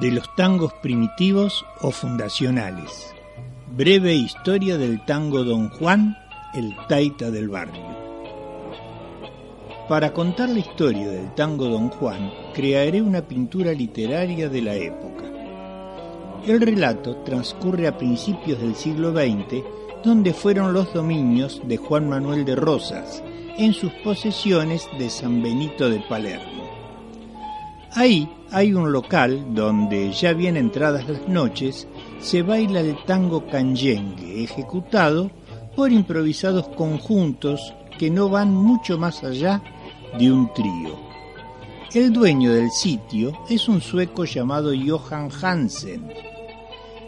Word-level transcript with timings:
de 0.00 0.10
los 0.10 0.34
tangos 0.34 0.72
primitivos 0.74 1.64
o 1.80 1.90
fundacionales. 1.90 3.14
Breve 3.74 4.14
historia 4.14 4.76
del 4.76 5.04
tango 5.04 5.42
Don 5.42 5.70
Juan, 5.70 6.16
el 6.54 6.76
taita 6.88 7.30
del 7.30 7.48
barrio. 7.48 7.96
Para 9.88 10.12
contar 10.12 10.50
la 10.50 10.58
historia 10.58 11.08
del 11.08 11.34
tango 11.34 11.66
Don 11.68 11.88
Juan, 11.88 12.30
crearé 12.52 13.00
una 13.00 13.22
pintura 13.22 13.72
literaria 13.72 14.48
de 14.48 14.62
la 14.62 14.74
época. 14.74 15.24
El 16.46 16.60
relato 16.60 17.16
transcurre 17.18 17.86
a 17.86 17.96
principios 17.96 18.60
del 18.60 18.74
siglo 18.74 19.12
XX, 19.12 19.64
donde 20.04 20.34
fueron 20.34 20.72
los 20.72 20.92
dominios 20.92 21.62
de 21.64 21.76
Juan 21.76 22.08
Manuel 22.08 22.44
de 22.44 22.54
Rosas, 22.54 23.22
en 23.56 23.72
sus 23.72 23.92
posesiones 24.04 24.88
de 24.98 25.08
San 25.08 25.42
Benito 25.42 25.88
de 25.88 26.00
Palermo. 26.00 26.55
Ahí 27.96 28.28
hay 28.50 28.74
un 28.74 28.92
local 28.92 29.54
donde, 29.54 30.12
ya 30.12 30.34
bien 30.34 30.58
entradas 30.58 31.08
las 31.08 31.26
noches, 31.28 31.88
se 32.18 32.42
baila 32.42 32.80
el 32.80 32.94
tango 33.06 33.46
canyengue, 33.46 34.44
ejecutado 34.44 35.30
por 35.74 35.90
improvisados 35.90 36.68
conjuntos 36.68 37.72
que 37.98 38.10
no 38.10 38.28
van 38.28 38.54
mucho 38.54 38.98
más 38.98 39.24
allá 39.24 39.62
de 40.18 40.30
un 40.30 40.52
trío. 40.52 40.94
El 41.94 42.12
dueño 42.12 42.52
del 42.52 42.70
sitio 42.70 43.32
es 43.48 43.66
un 43.66 43.80
sueco 43.80 44.26
llamado 44.26 44.72
Johan 44.76 45.30
Hansen. 45.40 46.06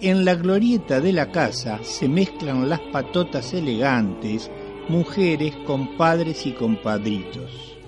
En 0.00 0.24
la 0.24 0.34
glorieta 0.34 0.98
de 0.98 1.12
la 1.12 1.30
casa 1.30 1.78
se 1.82 2.08
mezclan 2.08 2.70
las 2.70 2.80
patotas 2.80 3.52
elegantes, 3.52 4.50
mujeres, 4.88 5.54
compadres 5.66 6.46
y 6.46 6.52
compadritos. 6.52 7.79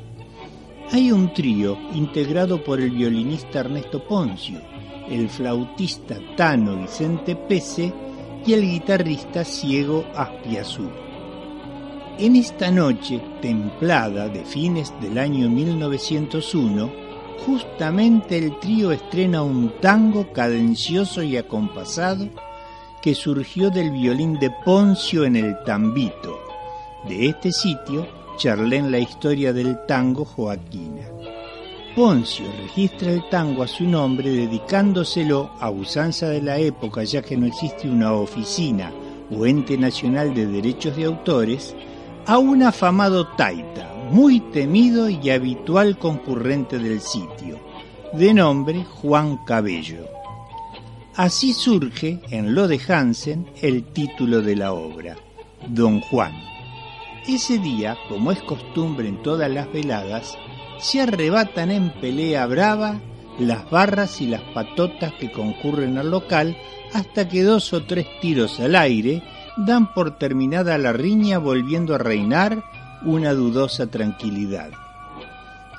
Hay 0.93 1.11
un 1.11 1.33
trío 1.33 1.79
integrado 1.95 2.63
por 2.63 2.79
el 2.79 2.91
violinista 2.91 3.61
Ernesto 3.61 4.07
Poncio, 4.07 4.61
el 5.09 5.31
flautista 5.31 6.19
Tano 6.37 6.77
Vicente 6.83 7.35
Pese 7.35 7.91
y 8.45 8.53
el 8.53 8.61
guitarrista 8.61 9.43
ciego 9.43 10.05
Aspiazú. 10.15 10.91
En 12.19 12.37
esta 12.37 12.71
noche 12.71 13.23
templada 13.41 14.29
de 14.29 14.45
fines 14.45 14.93
del 15.01 15.17
año 15.17 15.49
1901, 15.49 16.93
justamente 17.47 18.37
el 18.37 18.59
trío 18.59 18.93
estrena 18.93 19.43
un 19.43 19.73
tango 19.81 20.31
cadencioso 20.31 21.23
y 21.23 21.39
acompasado 21.39 22.29
que 23.01 23.15
surgió 23.15 23.71
del 23.71 23.93
violín 23.93 24.39
de 24.39 24.51
Poncio 24.63 25.25
en 25.25 25.37
el 25.37 25.57
Tambito. 25.65 26.39
De 27.09 27.29
este 27.29 27.51
sitio 27.51 28.22
charlé 28.43 28.79
en 28.79 28.91
la 28.91 28.99
historia 28.99 29.53
del 29.53 29.87
tango 29.87 30.25
Joaquina. 30.25 31.07
Poncio 31.95 32.45
registra 32.61 33.13
el 33.13 33.29
tango 33.29 33.63
a 33.63 33.69
su 33.69 33.85
nombre 33.85 34.31
dedicándoselo 34.31 35.53
a 35.61 35.71
usanza 35.71 36.29
de 36.29 36.43
la 36.43 36.59
época 36.59 37.05
ya 37.05 37.23
que 37.23 37.37
no 37.37 37.47
existe 37.47 37.89
una 37.89 38.13
oficina 38.15 38.91
o 39.31 39.47
ente 39.47 39.79
nacional 39.79 40.35
de 40.35 40.49
derechos 40.49 40.97
de 40.97 41.05
autores 41.05 41.77
a 42.27 42.39
un 42.39 42.65
afamado 42.65 43.29
taita, 43.29 43.89
muy 44.11 44.41
temido 44.41 45.09
y 45.09 45.31
habitual 45.31 45.97
concurrente 45.97 46.81
del 46.81 47.01
sitio, 47.01 47.61
de 48.13 48.35
nombre 48.35 48.85
Juan 48.85 49.39
Cabello. 49.47 50.05
Así 51.15 51.53
surge 51.53 52.19
en 52.31 52.57
lo 52.57 52.67
de 52.67 52.81
Hansen 52.89 53.47
el 53.61 53.85
título 53.85 54.43
de 54.43 54.57
la 54.57 54.73
obra, 54.73 55.17
Don 55.69 56.01
Juan. 56.01 56.52
Ese 57.27 57.59
día, 57.59 57.97
como 58.09 58.33
es 58.33 58.43
costumbre 58.43 59.09
en 59.09 59.23
todas 59.23 59.49
las 59.49 59.73
veladas, 59.73 60.37
se 60.79 61.01
arrebatan 61.01 61.71
en 61.71 61.91
pelea 62.01 62.47
brava 62.47 63.01
las 63.39 63.71
barras 63.71 64.21
y 64.21 64.27
las 64.27 64.43
patotas 64.43 65.13
que 65.15 65.31
concurren 65.31 65.99
al 65.99 66.11
local 66.11 66.57
hasta 66.93 67.29
que 67.29 67.45
dos 67.45 67.73
o 67.73 67.85
tres 67.85 68.07
tiros 68.21 68.59
al 68.59 68.75
aire 68.75 69.23
dan 69.57 69.95
por 69.95 70.19
terminada 70.19 70.77
la 70.79 70.93
riña 70.93 71.39
volviendo 71.39 71.95
a 71.95 71.99
reinar 71.99 72.65
una 73.05 73.33
dudosa 73.35 73.87
tranquilidad. 73.87 74.71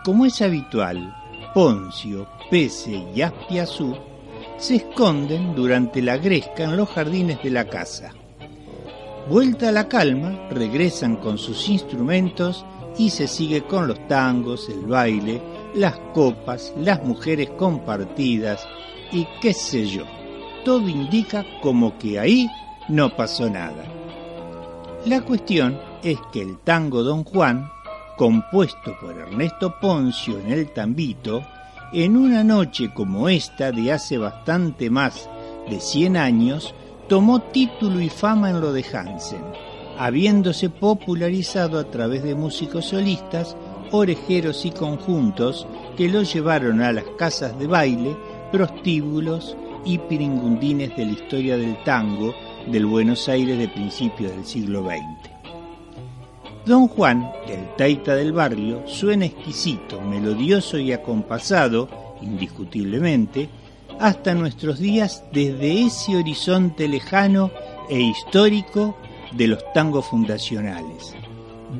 Como 0.05 0.25
es 0.25 0.41
habitual, 0.41 1.13
Poncio, 1.53 2.27
Pese 2.49 3.05
y 3.13 3.21
Aspiazú 3.21 3.97
se 4.57 4.77
esconden 4.77 5.55
durante 5.55 6.01
la 6.01 6.17
gresca 6.17 6.63
en 6.63 6.77
los 6.77 6.89
jardines 6.89 7.43
de 7.43 7.49
la 7.49 7.65
casa. 7.65 8.13
Vuelta 9.29 9.69
a 9.69 9.71
la 9.71 9.87
calma, 9.87 10.47
regresan 10.49 11.15
con 11.15 11.37
sus 11.37 11.69
instrumentos 11.69 12.65
y 12.97 13.09
se 13.09 13.27
sigue 13.27 13.63
con 13.63 13.87
los 13.87 14.05
tangos, 14.09 14.67
el 14.67 14.85
baile, 14.85 15.41
las 15.75 15.97
copas, 16.13 16.73
las 16.77 17.01
mujeres 17.05 17.49
compartidas 17.51 18.67
y 19.13 19.25
qué 19.41 19.53
sé 19.53 19.85
yo. 19.85 20.03
Todo 20.65 20.89
indica 20.89 21.45
como 21.61 21.97
que 21.97 22.19
ahí 22.19 22.49
no 22.89 23.15
pasó 23.15 23.49
nada. 23.49 23.85
La 25.05 25.21
cuestión 25.21 25.79
es 26.03 26.19
que 26.33 26.41
el 26.41 26.59
tango 26.59 27.01
Don 27.01 27.23
Juan, 27.23 27.69
compuesto 28.17 28.93
por 28.99 29.17
Ernesto 29.17 29.73
Poncio 29.79 30.37
en 30.39 30.51
el 30.51 30.73
Tambito, 30.73 31.41
en 31.93 32.17
una 32.17 32.43
noche 32.43 32.93
como 32.93 33.29
esta 33.29 33.71
de 33.71 33.93
hace 33.93 34.17
bastante 34.17 34.89
más 34.89 35.29
de 35.69 35.79
100 35.79 36.17
años, 36.17 36.73
tomó 37.07 37.41
título 37.41 38.01
y 38.01 38.09
fama 38.09 38.49
en 38.49 38.61
lo 38.61 38.71
de 38.73 38.83
Hansen, 38.83 39.43
habiéndose 39.97 40.69
popularizado 40.69 41.79
a 41.79 41.89
través 41.89 42.23
de 42.23 42.35
músicos 42.35 42.85
solistas, 42.85 43.55
orejeros 43.91 44.65
y 44.65 44.71
conjuntos 44.71 45.67
que 45.97 46.09
lo 46.09 46.23
llevaron 46.23 46.81
a 46.81 46.91
las 46.91 47.05
casas 47.17 47.57
de 47.59 47.67
baile, 47.67 48.15
prostíbulos 48.51 49.55
y 49.85 49.97
piringundines 49.97 50.95
de 50.95 51.05
la 51.05 51.11
historia 51.11 51.57
del 51.57 51.81
tango 51.83 52.33
del 52.67 52.85
Buenos 52.85 53.27
Aires 53.27 53.57
de 53.57 53.67
principios 53.67 54.31
del 54.31 54.45
siglo 54.45 54.83
XX. 54.83 55.33
Don 56.65 56.87
Juan, 56.87 57.29
el 57.47 57.75
taita 57.75 58.15
del 58.15 58.31
barrio, 58.31 58.83
suena 58.87 59.25
exquisito, 59.25 59.99
melodioso 59.99 60.77
y 60.77 60.93
acompasado, 60.93 61.89
indiscutiblemente, 62.21 63.49
hasta 63.99 64.33
nuestros 64.33 64.79
días 64.79 65.23
desde 65.31 65.85
ese 65.85 66.15
horizonte 66.15 66.87
lejano 66.87 67.51
e 67.89 67.99
histórico 67.99 68.95
de 69.33 69.47
los 69.47 69.59
tangos 69.73 70.05
fundacionales. 70.05 71.13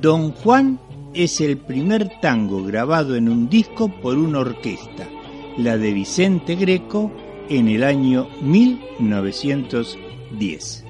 Don 0.01 0.31
Juan 0.31 0.79
es 1.13 1.39
el 1.41 1.57
primer 1.57 2.19
tango 2.19 2.63
grabado 2.63 3.15
en 3.15 3.29
un 3.29 3.47
disco 3.49 3.89
por 3.89 4.17
una 4.17 4.39
orquesta, 4.39 5.07
la 5.57 5.77
de 5.77 5.93
Vicente 5.93 6.55
Greco, 6.55 7.11
en 7.49 7.67
el 7.67 7.83
año 7.83 8.29
1910. 8.41 10.85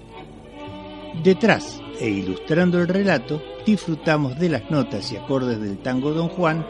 Detrás 1.24 1.82
e 2.00 2.10
ilustrando 2.10 2.80
el 2.80 2.88
relato, 2.88 3.42
disfrutamos 3.66 4.40
de 4.40 4.48
las 4.50 4.72
notas 4.72 5.12
y 5.12 5.18
acordes 5.18 5.60
del 5.60 5.80
tango 5.80 6.14
Don 6.14 6.30
Juan 6.30 6.66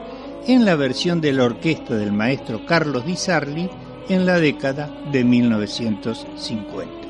en 0.47 0.65
la 0.65 0.75
versión 0.75 1.21
de 1.21 1.31
la 1.33 1.43
orquesta 1.45 1.95
del 1.95 2.11
maestro 2.11 2.65
Carlos 2.65 3.05
Di 3.05 3.15
Sarli 3.15 3.69
en 4.09 4.25
la 4.25 4.39
década 4.39 4.89
de 5.11 5.23
1950. 5.23 7.02